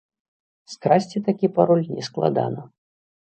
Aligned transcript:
Скрасці 0.73 1.19
такі 1.27 1.47
пароль 1.59 1.85
нескладана. 1.99 2.61